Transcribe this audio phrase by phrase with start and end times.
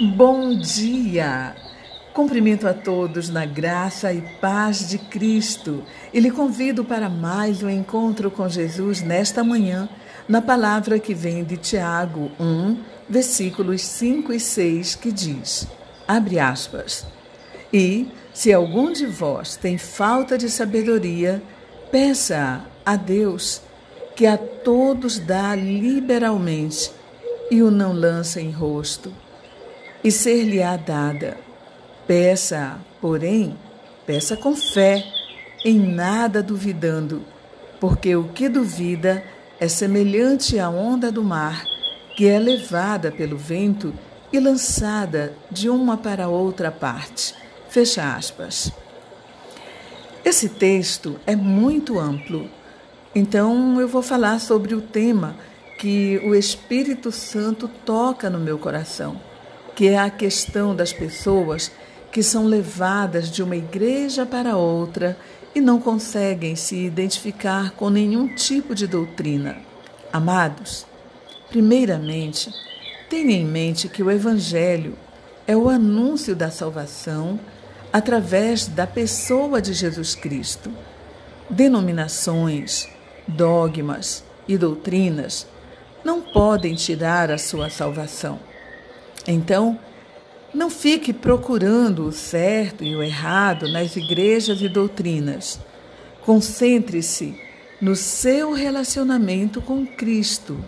[0.00, 1.54] Bom dia!
[2.12, 7.70] Cumprimento a todos na graça e paz de Cristo e lhe convido para mais um
[7.70, 9.88] encontro com Jesus nesta manhã,
[10.28, 12.76] na palavra que vem de Tiago 1,
[13.08, 15.68] versículos 5 e 6, que diz:
[16.08, 17.06] abre aspas.
[17.72, 21.40] E, se algum de vós tem falta de sabedoria,
[21.92, 23.62] peça a Deus,
[24.16, 26.90] que a todos dá liberalmente
[27.48, 29.12] e o não lança em rosto
[30.04, 31.38] e ser-lhe-á dada.
[32.06, 33.56] Peça, porém,
[34.04, 35.02] peça com fé,
[35.64, 37.22] em nada duvidando,
[37.80, 39.24] porque o que duvida
[39.58, 41.64] é semelhante à onda do mar,
[42.14, 43.94] que é levada pelo vento
[44.30, 47.34] e lançada de uma para outra parte.
[47.70, 48.70] Fecha aspas.
[50.22, 52.50] Esse texto é muito amplo,
[53.14, 55.34] então eu vou falar sobre o tema
[55.78, 59.18] que o Espírito Santo toca no meu coração
[59.74, 61.70] que é a questão das pessoas
[62.12, 65.16] que são levadas de uma igreja para outra
[65.54, 69.56] e não conseguem se identificar com nenhum tipo de doutrina.
[70.12, 70.86] Amados,
[71.48, 72.52] primeiramente,
[73.08, 74.96] tenha em mente que o Evangelho
[75.46, 77.38] é o anúncio da salvação
[77.92, 80.70] através da pessoa de Jesus Cristo.
[81.50, 82.88] Denominações,
[83.26, 85.46] dogmas e doutrinas
[86.04, 88.38] não podem tirar a sua salvação.
[89.26, 89.78] Então,
[90.52, 95.58] não fique procurando o certo e o errado nas igrejas e doutrinas.
[96.22, 97.38] Concentre-se
[97.80, 100.62] no seu relacionamento com Cristo.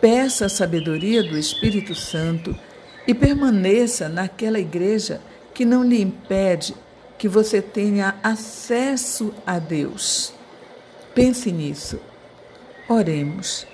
[0.00, 2.54] Peça a sabedoria do Espírito Santo
[3.06, 5.20] e permaneça naquela igreja
[5.54, 6.74] que não lhe impede
[7.16, 10.32] que você tenha acesso a Deus.
[11.14, 11.98] Pense nisso.
[12.88, 13.66] Oremos.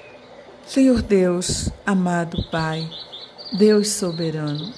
[0.65, 2.89] Senhor Deus, amado Pai,
[3.53, 4.73] Deus soberano,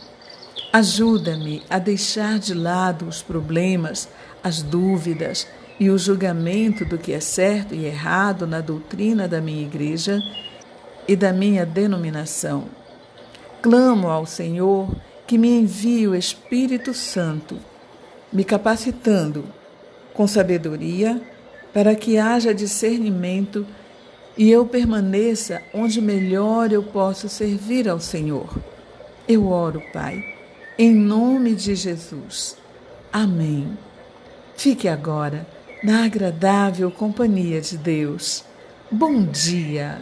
[0.73, 4.09] ajuda-me a deixar de lado os problemas,
[4.43, 5.47] as dúvidas
[5.79, 10.21] e o julgamento do que é certo e errado na doutrina da minha igreja
[11.07, 12.65] e da minha denominação.
[13.63, 14.93] Clamo ao Senhor
[15.25, 17.57] que me envie o Espírito Santo,
[18.33, 19.45] me capacitando
[20.13, 21.23] com sabedoria
[21.73, 23.65] para que haja discernimento
[24.37, 28.49] e eu permaneça onde melhor eu posso servir ao Senhor.
[29.29, 30.23] Eu oro, Pai,
[30.79, 32.57] em nome de Jesus.
[33.13, 33.79] Amém.
[34.57, 35.47] Fique agora
[35.83, 38.45] na agradável companhia de Deus.
[38.91, 40.01] Bom dia.